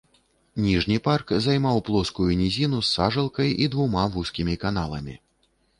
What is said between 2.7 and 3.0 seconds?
з